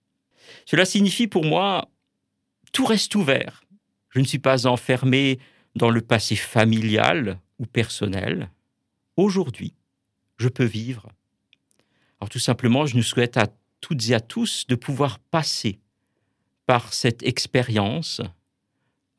Cela 0.66 0.84
signifie 0.84 1.28
pour 1.28 1.46
moi 1.46 1.90
tout 2.74 2.86
reste 2.86 3.16
ouvert. 3.16 3.64
Je 4.10 4.20
ne 4.20 4.26
suis 4.26 4.40
pas 4.40 4.68
enfermé 4.68 5.40
dans 5.76 5.90
le 5.90 6.02
passé 6.02 6.36
familial 6.36 7.40
ou 7.60 7.66
personnel. 7.66 8.50
Aujourd'hui, 9.16 9.74
je 10.42 10.50
peux 10.50 10.66
vivre. 10.66 11.08
Alors 12.20 12.30
tout 12.30 12.40
simplement, 12.40 12.86
je 12.86 12.98
nous 12.98 13.04
souhaite 13.04 13.38
à 13.38 13.48
toutes 13.80 14.10
et 14.10 14.14
à 14.14 14.20
tous 14.20 14.66
de 14.68 14.76
pouvoir 14.76 15.20
passer 15.20 15.80
par 16.66 16.94
cette 16.94 17.24
expérience 17.24 18.22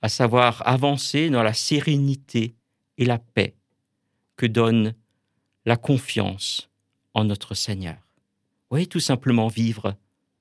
à 0.03 0.09
savoir 0.09 0.63
avancer 0.67 1.31
dans 1.31 1.43
la 1.43 1.53
sérénité 1.53 2.55
et 2.99 3.05
la 3.05 3.19
paix 3.19 3.55
que 4.37 4.47
donne 4.47 4.95
la 5.65 5.77
confiance 5.77 6.71
en 7.15 7.25
notre 7.25 7.55
Seigneur. 7.55 7.97
Oui, 8.71 8.89
tout 8.89 9.01
simplement 9.01 9.49
vivre 9.49 9.95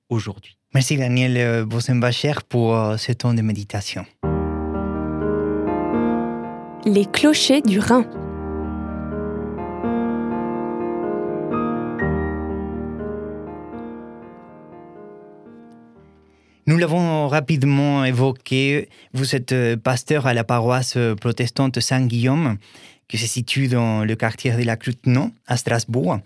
aujourd'hui. 0.10 0.58
Merci 0.74 0.98
Daniel 0.98 1.66
Bosenbacher 1.66 2.34
pour 2.48 2.76
euh, 2.76 2.98
ce 2.98 3.12
temps 3.12 3.34
de 3.34 3.42
méditation. 3.42 4.06
Les 6.86 7.06
clochers 7.06 7.62
du 7.62 7.80
Rhin. 7.80 8.06
L'avons 16.82 17.28
rapidement 17.28 18.04
évoqué. 18.04 18.90
Vous 19.14 19.36
êtes 19.36 19.52
euh, 19.52 19.78
pasteur 19.78 20.26
à 20.26 20.34
la 20.34 20.44
paroisse 20.44 20.96
euh, 20.98 21.16
protestante 21.16 21.80
Saint-Guillaume, 21.80 22.58
qui 23.08 23.18
se 23.18 23.28
situe 23.28 23.68
dans 23.68 24.04
le 24.04 24.16
quartier 24.16 24.52
de 24.52 24.64
la 24.64 24.76
Clutenon, 24.76 25.32
à 25.48 25.58
Strasbourg. 25.58 26.20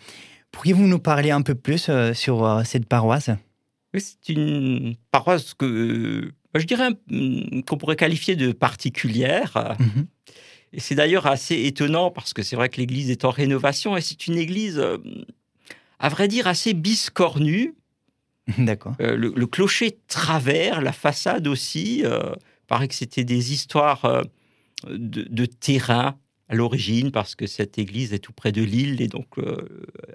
Pourriez-vous 0.52 0.88
nous 0.88 1.00
parler 1.00 1.32
un 1.32 1.42
peu 1.42 1.56
plus 1.56 1.88
euh, 1.90 2.14
sur 2.14 2.62
cette 2.66 2.86
paroisse? 2.86 3.30
Oui, 3.94 4.02
c'est 4.02 4.34
une 4.34 4.96
paroisse 5.12 5.54
que 5.54 6.32
je 6.56 6.66
dirais 6.66 6.92
mm, 7.08 7.62
qu'on 7.64 7.78
pourrait 7.78 7.98
qualifier 7.98 8.38
de 8.38 8.54
particulière. 8.54 9.76
Mhm. 9.80 10.08
Et 10.72 10.80
c'est 10.80 10.96
d'ailleurs 10.96 11.28
assez 11.28 11.64
étonnant 11.66 12.12
parce 12.12 12.34
que 12.34 12.44
c'est 12.44 12.56
vrai 12.56 12.70
que 12.70 12.78
l'église 12.78 13.10
est 13.12 13.26
en 13.26 13.30
rénovation 13.30 13.96
et 13.98 14.02
c'est 14.02 14.28
une 14.28 14.38
église, 14.38 14.82
à 16.00 16.10
vrai 16.10 16.28
dire, 16.28 16.48
assez 16.48 16.74
biscornue. 16.74 17.76
D'accord. 18.58 18.94
Euh, 19.02 19.16
le, 19.16 19.48
clocher 19.48 19.98
travers, 20.08 20.82
la 20.82 20.92
façade 20.92 21.48
aussi. 21.48 22.02
Euh, 22.04 22.34
paraît 22.68 22.88
que 22.88 22.96
c'était 22.96 23.24
des 23.24 23.54
histoires 23.54 24.24
de, 24.88 25.46
terrain 25.46 26.18
à 26.50 26.56
l'origine 26.56 27.12
parce 27.12 27.36
que 27.36 27.46
cette 27.46 27.78
église 27.78 28.12
est 28.12 28.20
tout 28.20 28.34
près 28.34 28.52
de 28.52 28.64
l'île 28.64 29.02
et 29.04 29.08
donc 29.08 29.28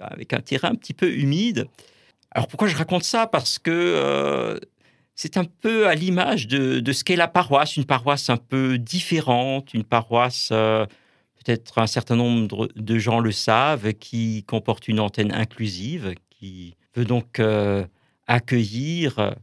avec 0.01 0.33
un 0.33 0.41
terrain 0.41 0.71
un 0.71 0.75
petit 0.75 0.93
peu 0.93 1.13
humide. 1.13 1.67
Alors 2.31 2.47
pourquoi 2.49 2.67
je 2.67 2.75
raconte 2.75 3.03
ça? 3.03 3.25
Parce 3.25 3.57
que 3.57 4.59
c'est 5.21 5.37
un 5.37 5.45
peu 5.45 5.87
à 5.87 5.93
l'image 5.93 6.47
de, 6.47 6.91
ce 6.91 7.03
qu'est 7.03 7.15
la 7.15 7.27
paroisse, 7.27 7.77
une 7.77 7.85
paroisse 7.85 8.29
un 8.31 8.37
peu 8.37 8.79
différente, 8.79 9.73
une 9.73 9.83
paroisse, 9.83 10.49
euh, 10.51 10.85
peut-être 11.43 11.77
un 11.77 11.85
certain 11.85 12.15
nombre 12.15 12.69
de 12.75 12.97
gens 12.97 13.19
le 13.19 13.31
savent, 13.31 13.93
qui 13.93 14.43
comporte 14.45 14.87
une 14.87 14.99
antenne 14.99 15.31
inclusive, 15.31 16.15
qui 16.31 16.75
veut 16.95 17.05
donc 17.05 17.39
euh, 17.39 17.85
accueillir 18.27 19.19
euh, 19.19 19.33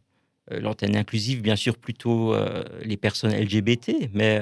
l'antenne 0.61 0.97
inclusive, 0.97 1.43
bien 1.43 1.57
sûr 1.57 1.77
plutôt 1.77 2.35
les 2.83 2.97
personnes 2.97 3.33
LGBT, 3.33 4.09
mais 4.15 4.41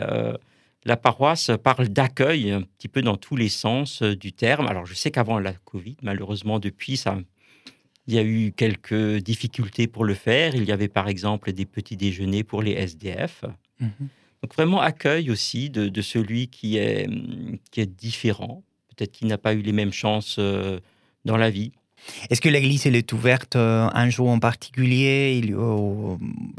la 0.85 0.97
paroisse 0.97 1.51
parle 1.65 1.89
d'accueil 1.89 2.53
un 2.53 2.63
petit 2.63 2.87
peu 2.87 3.03
dans 3.03 3.17
tous 3.17 3.35
les 3.35 3.49
sens 3.49 4.03
du 4.03 4.33
terme. 4.33 4.69
Alors 4.69 4.87
je 4.87 4.95
sais 4.95 5.11
qu'avant 5.11 5.41
la 5.41 5.53
Covid, 5.53 5.97
malheureusement 6.03 6.61
depuis, 6.61 6.97
ça 6.97 7.19
il 8.07 8.15
y 8.15 8.19
a 8.19 8.23
eu 8.23 8.53
quelques 8.53 9.17
difficultés 9.17 9.87
pour 9.87 10.05
le 10.05 10.15
faire. 10.15 10.55
Il 10.55 10.65
y 10.65 10.73
avait 10.73 10.89
par 10.89 11.09
exemple 11.09 11.53
des 11.53 11.67
petits 11.67 11.97
déjeuners 11.97 12.45
pour 12.45 12.63
les 12.63 12.73
SDF. 12.73 13.45
Mhm. 13.81 14.09
Donc 14.43 14.55
vraiment 14.55 14.81
accueil 14.81 15.31
aussi 15.31 15.71
de, 15.71 16.03
celui 16.03 16.49
qui 16.49 16.77
est, 16.77 17.09
qui 17.71 17.81
est 17.81 17.87
différent, 17.87 18.63
peut-être 18.89 19.13
qu'il 19.13 19.27
n'a 19.29 19.39
pas 19.39 19.55
eu 19.55 19.63
les 19.63 19.73
mêmes 19.73 19.93
chances 19.93 20.37
euh, 20.39 20.79
dans 21.25 21.37
la 21.37 21.51
vie. 21.51 21.73
Est-ce 22.31 22.41
que 22.41 22.49
l'église 22.49 22.87
elle 22.87 22.97
est 22.97 23.13
ouverte 23.13 23.57
euh, 23.57 23.89
un 23.93 24.11
jour 24.11 24.29
en 24.29 24.39
particulier? 24.39 25.41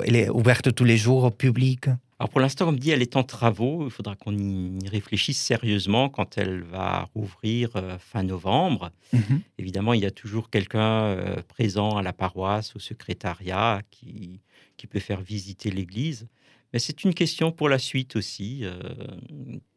Elle 0.06 0.16
est 0.16 0.30
ouverte 0.30 0.74
tous 0.74 0.84
les 0.84 0.98
jours 0.98 1.24
au 1.24 1.32
public? 1.32 1.88
Alors 2.20 2.30
pour 2.30 2.40
l'instant, 2.40 2.66
comme 2.66 2.80
dit, 2.80 2.90
elle 2.90 3.04
est 3.04 3.16
en 3.16 3.24
travaux. 3.24 3.86
Il 3.86 3.92
faudra 3.92 4.16
qu'on 4.16 4.36
y 4.36 4.88
réfléchisse 4.90 5.40
sérieusement 5.40 6.10
quand 6.10 6.38
elle 6.38 6.64
va 6.64 7.10
rouvrir 7.14 7.70
euh, 7.76 7.98
fin 8.00 8.24
novembre. 8.24 8.92
Mhm. 9.14 9.42
Évidemment, 9.60 9.94
il 9.94 10.02
y 10.02 10.06
a 10.06 10.12
toujours 10.12 10.50
quelqu'un 10.50 11.04
euh, 11.04 11.42
présent 11.48 11.96
à 11.96 12.02
la 12.02 12.14
paroisse, 12.14 12.76
au 12.76 12.80
secrétariat, 12.80 13.82
qui, 13.92 14.42
qui 14.78 14.88
peut 14.88 15.00
faire 15.00 15.22
visiter 15.22 15.70
l'église. 15.70 16.28
Mais 16.74 16.80
c'est 16.80 17.04
une 17.04 17.14
question 17.14 17.52
pour 17.52 17.70
la 17.70 17.78
suite 17.78 18.16
aussi, 18.16 18.62
euh, 18.64 18.80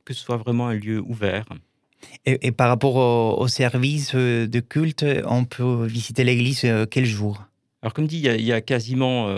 que 0.04 0.14
ce 0.14 0.24
soit 0.24 0.38
vraiment 0.38 0.68
un 0.68 0.74
lieu 0.74 1.00
ouvert. 1.00 1.46
Et, 2.26 2.52
par 2.52 2.68
rapport 2.68 3.38
au, 3.38 3.48
service 3.48 4.14
de 4.14 4.60
culte, 4.60 5.04
on 5.26 5.44
peut 5.44 5.86
visiter 5.86 6.24
l'église 6.24 6.66
quel 6.90 7.04
jour? 7.04 7.44
Alors 7.82 7.94
comme 7.94 8.06
dit, 8.06 8.18
il 8.18 8.24
y 8.24 8.28
a, 8.28 8.36
il 8.36 8.44
y 8.44 8.52
a 8.52 8.60
quasiment 8.60 9.28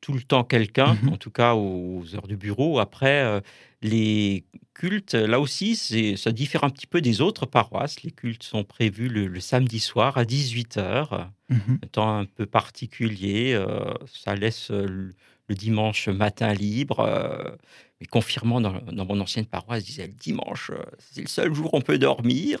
tout 0.00 0.12
le 0.12 0.22
temps 0.22 0.44
quelqu'un, 0.44 0.94
mhm. 0.94 1.12
en 1.12 1.16
tout 1.16 1.30
cas 1.30 1.54
aux 1.54 2.02
heures 2.14 2.26
du 2.26 2.36
bureau. 2.36 2.78
Après, 2.78 3.22
euh, 3.22 3.40
les 3.82 4.44
cultes, 4.74 5.14
là 5.14 5.40
aussi, 5.40 5.76
ça 6.16 6.32
diffère 6.32 6.64
un 6.64 6.70
petit 6.70 6.86
peu 6.86 7.00
des 7.00 7.20
autres 7.20 7.46
paroisses. 7.46 8.02
Les 8.02 8.10
cultes 8.10 8.42
sont 8.42 8.64
prévus 8.64 9.08
le, 9.08 9.40
samedi 9.40 9.78
soir 9.78 10.16
à 10.16 10.24
18h, 10.24 11.28
mhm. 11.48 11.78
un 11.82 11.86
temps 11.88 12.18
un 12.18 12.24
peu 12.24 12.46
particulier. 12.46 13.52
Euh, 13.54 13.92
ça 14.06 14.34
laisse 14.34 14.70
euh, 14.70 15.10
le, 15.50 15.54
dimanche 15.54 16.08
matin 16.08 16.54
libre. 16.54 17.58
mais 18.00 18.06
confirmant 18.06 18.60
dans, 18.60 19.04
mon 19.04 19.20
ancienne 19.20 19.46
paroisse, 19.46 19.80
je 19.80 19.86
disais 19.86 20.06
le 20.06 20.12
dimanche, 20.12 20.70
c'est 20.98 21.22
le 21.22 21.28
seul 21.28 21.54
jour 21.54 21.74
où 21.74 21.76
on 21.76 21.80
peut 21.82 21.98
dormir. 21.98 22.60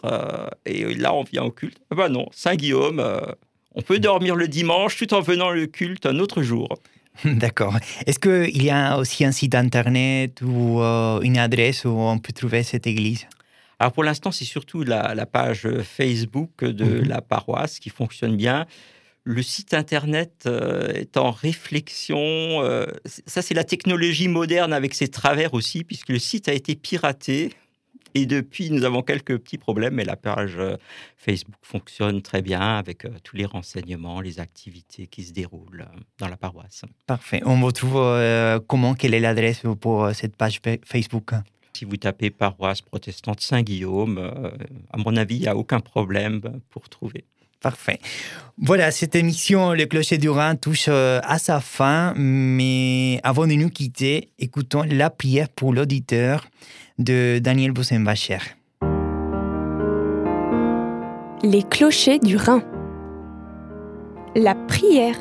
et 0.66 0.94
là, 0.94 1.14
on 1.14 1.24
vient 1.24 1.44
au 1.44 1.50
culte. 1.50 1.78
Ah 1.90 1.94
ben 1.94 2.08
non, 2.08 2.28
Saint-Guillaume, 2.32 3.02
on 3.74 3.82
peut 3.82 3.98
dormir 3.98 4.34
le 4.34 4.48
dimanche 4.48 4.96
tout 4.96 5.14
en 5.14 5.20
venant 5.20 5.50
le 5.50 5.66
culte 5.66 6.06
un 6.06 6.18
autre 6.18 6.42
jour. 6.42 6.68
D'accord. 7.24 7.76
Est-ce 8.06 8.18
qu'il 8.18 8.62
y 8.62 8.70
a 8.70 8.96
aussi 8.98 9.24
un 9.24 9.32
site 9.32 9.54
internet 9.54 10.40
ou 10.42 10.80
euh, 10.80 11.20
une 11.20 11.38
adresse 11.38 11.84
où 11.84 11.90
on 11.90 12.18
peut 12.18 12.32
trouver 12.32 12.62
cette 12.62 12.86
église? 12.86 13.26
Alors 13.78 13.92
pour 13.92 14.04
l'instant, 14.04 14.30
c'est 14.30 14.44
surtout 14.44 14.82
la, 14.82 15.26
page 15.26 15.68
Facebook 15.82 16.64
de 16.64 16.84
mhm. 16.84 17.08
la 17.08 17.20
paroisse 17.22 17.78
qui 17.78 17.90
fonctionne 17.90 18.36
bien. 18.36 18.66
Le 19.24 19.42
site 19.42 19.74
internet 19.74 20.44
euh, 20.46 20.92
est 20.94 21.16
en 21.16 21.30
réflexion. 21.30 22.18
Euh, 22.18 22.86
ça, 23.26 23.42
c'est 23.42 23.54
la 23.54 23.64
technologie 23.64 24.28
moderne 24.28 24.72
avec 24.72 24.94
ses 24.94 25.08
travers 25.08 25.52
aussi, 25.52 25.84
puisque 25.84 26.08
le 26.08 26.18
site 26.18 26.48
a 26.48 26.54
été 26.54 26.74
piraté. 26.74 27.50
Et 28.14 28.26
depuis, 28.26 28.70
nous 28.70 28.84
avons 28.84 29.02
quelques 29.02 29.38
petits 29.38 29.58
problèmes, 29.58 29.94
mais 29.94 30.04
la 30.04 30.16
page 30.16 30.56
euh, 30.58 30.76
Facebook 31.16 31.54
fonctionne 31.62 32.22
très 32.22 32.42
bien 32.42 32.60
avec 32.60 33.06
tous 33.22 33.36
les 33.36 33.44
renseignements, 33.44 34.20
les 34.20 34.40
activités 34.40 35.06
qui 35.06 35.22
se 35.22 35.32
déroulent 35.32 35.86
dans 36.18 36.26
la 36.26 36.36
paroisse. 36.36 36.82
Parfait. 37.06 37.40
On 37.44 37.60
retrouve 37.64 38.00
comment, 38.66 38.94
quelle 38.94 39.14
est 39.14 39.20
l'adresse 39.20 39.62
pour 39.80 40.10
cette 40.12 40.34
page 40.34 40.60
Facebook? 40.84 41.32
Si 41.72 41.84
vous 41.84 41.98
tapez 41.98 42.30
paroisse 42.30 42.80
protestante 42.80 43.40
Saint-Guillaume, 43.40 44.18
à 44.90 44.96
mon 44.96 45.14
avis, 45.14 45.36
il 45.36 45.42
n'y 45.42 45.48
a 45.48 45.56
aucun 45.56 45.78
problème 45.78 46.40
pour 46.70 46.88
trouver. 46.88 47.24
Parfait. 47.60 47.98
Voilà, 48.56 48.90
cette 48.90 49.14
émission 49.14 49.72
Le 49.72 49.86
Clocher 49.86 50.18
du 50.18 50.28
Rhin 50.28 50.56
touche 50.56 50.88
à 50.88 51.38
sa 51.38 51.60
fin, 51.60 52.14
mais 52.16 53.20
avant 53.22 53.46
de 53.46 53.52
nous 53.52 53.70
quitter, 53.70 54.30
écoutons 54.38 54.82
la 54.82 55.10
prière 55.10 55.48
pour 55.48 55.72
l'auditeur 55.72 56.46
de 56.98 57.38
Daniel 57.38 57.72
Bossenbacher. 57.72 58.38
Les 61.42 61.62
clochers 61.62 62.18
du 62.18 62.36
Rhin. 62.36 62.62
La 64.36 64.54
prière. 64.54 65.16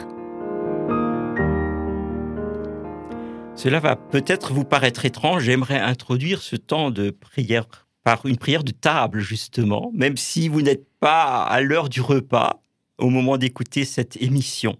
Cela 3.56 3.80
va 3.80 3.95
peut-être 3.95 4.54
vous 4.54 4.65
paraître 4.65 5.06
étrange. 5.06 5.43
J'aimerais 5.43 5.80
introduire 5.80 6.41
ce 6.41 6.56
temps 6.56 6.91
de 6.91 7.10
prière 7.10 7.67
par 8.03 8.25
une 8.25 8.38
prière 8.38 8.63
de 8.63 8.71
table, 8.71 9.19
justement, 9.19 9.91
même 9.93 10.17
si 10.17 10.47
vous 10.47 10.62
n'êtes 10.62 10.88
pas 10.99 11.43
à 11.43 11.62
l'heure 11.62 11.89
du 11.89 12.01
repas 12.01 12.63
au 12.97 13.09
moment 13.09 13.38
d'écouter 13.38 13.85
cette 13.85 14.17
émission. 14.21 14.77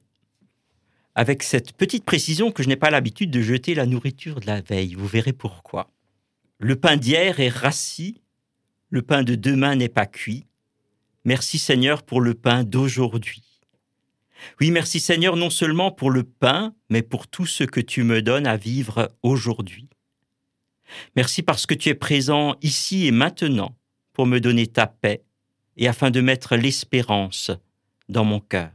Avec 1.16 1.44
cette 1.44 1.74
petite 1.74 2.06
précision 2.06 2.52
que 2.52 2.64
je 2.64 2.70
n'ai 2.70 2.76
pas 2.76 2.90
l'habitude 2.90 3.32
de 3.32 3.42
jeter 3.42 3.76
la 3.76 3.86
nourriture 3.86 4.40
de 4.40 4.48
la 4.48 4.62
veille. 4.62 4.96
Vous 4.96 5.08
verrez 5.08 5.34
pourquoi. 5.34 5.92
Le 6.60 6.76
pain 6.76 6.98
d'hier 6.98 7.40
est 7.40 7.50
rassis, 7.50 8.22
le 8.90 9.02
pain 9.02 9.24
de 9.24 9.36
demain 9.36 9.76
n'est 9.76 9.90
pas 9.90 10.06
cuit. 10.06 10.46
Merci 11.26 11.60
Seigneur 11.60 12.04
pour 12.04 12.22
le 12.22 12.34
pain 12.34 12.64
d'aujourd'hui. 12.64 13.44
Oui, 14.62 14.72
merci 14.72 15.00
Seigneur 15.00 15.36
non 15.36 15.50
seulement 15.50 15.92
pour 15.92 16.12
le 16.12 16.24
pain, 16.24 16.74
mais 16.90 17.02
pour 17.02 17.28
tout 17.28 17.46
ce 17.46 17.64
que 17.64 17.82
tu 17.82 18.04
me 18.04 18.22
donnes 18.22 18.48
à 18.48 18.58
vivre 18.58 19.10
aujourd'hui. 19.22 19.90
Merci 21.16 21.44
parce 21.44 21.66
que 21.66 21.74
tu 21.74 21.90
es 21.90 21.96
présent 21.96 22.56
ici 22.62 23.08
et 23.08 23.12
maintenant 23.12 23.78
pour 24.14 24.26
me 24.26 24.40
donner 24.40 24.68
ta 24.68 24.88
paix 24.88 25.24
et 25.78 25.88
afin 25.88 26.12
de 26.12 26.22
mettre 26.22 26.56
l'espérance 26.56 27.52
dans 28.10 28.26
mon 28.26 28.40
cœur. 28.40 28.72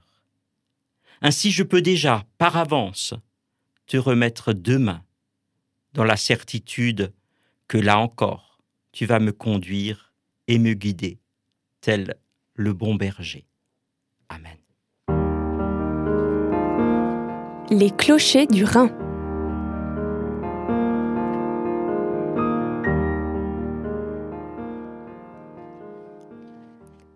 Ainsi 1.21 1.51
je 1.51 1.63
peux 1.63 1.83
déjà, 1.83 2.25
par 2.39 2.57
avance, 2.57 3.15
te 3.87 3.97
remettre 3.97 4.53
demain 4.53 5.05
dans 5.93 6.05
la 6.05 6.17
certitude 6.17 7.13
que 7.69 7.79
là 7.79 7.99
encore, 7.99 8.59
tu 8.93 9.07
vas 9.07 9.21
me 9.21 9.33
conduire 9.33 10.13
et 10.49 10.59
me 10.59 10.75
guider, 10.75 11.19
tel 11.81 12.17
le 12.55 12.73
bon 12.73 12.95
berger. 12.95 13.47
Amen. 14.29 14.59
Les 17.71 17.91
clochers 17.91 18.47
du 18.47 18.65
Rhin. 18.65 18.91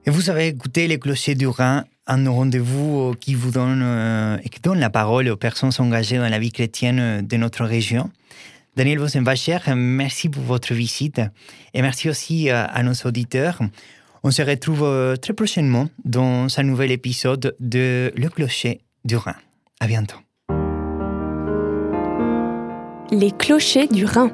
Et 0.09 0.11
vous 0.11 0.31
avez 0.31 0.47
écouté 0.47 0.89
les 0.89 0.99
clochers 0.99 1.35
du 1.35 1.47
Rhin, 1.47 1.85
un 2.07 2.31
rendez-vous 2.31 3.15
qui 3.21 3.35
vous 3.35 3.51
donne 3.51 3.83
euh, 3.85 4.39
qui 4.39 4.59
donne 4.59 4.79
la 4.79 4.89
parole 4.89 5.29
aux 5.29 5.37
personnes 5.37 5.71
engagées 5.81 6.17
dans 6.17 6.31
la 6.31 6.39
vie 6.39 6.51
chrétienne 6.51 7.27
de 7.27 7.37
notre 7.37 7.67
région. 7.67 8.11
Daniel 8.75 9.01
Vossenbacher, 9.01 9.59
merci 9.77 10.31
pour 10.31 10.43
votre 10.45 10.73
visite 10.73 11.21
et 11.75 11.83
merci 11.83 12.09
aussi 12.09 12.49
euh, 12.49 12.65
à 12.67 12.83
nos 12.83 12.95
auditeurs. 13.05 13.61
On 14.25 14.31
se 14.31 14.41
retrouve 14.41 14.83
euh, 14.83 15.17
très 15.17 15.35
prochainement 15.35 15.91
dans 16.07 16.47
un 16.59 16.63
nouvel 16.63 16.91
épisode 16.91 17.55
de 17.61 18.11
Le 18.17 18.31
Clocher 18.31 18.81
du 19.05 19.17
Rhin. 19.17 19.37
À 19.79 19.89
bientôt. 19.89 20.17
Les 23.11 23.31
clochers 23.33 23.89
du 23.89 24.07
Rhin. 24.07 24.33